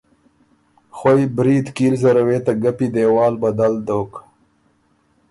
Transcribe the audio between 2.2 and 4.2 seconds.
وې ته ګپی دېوال بدل دوک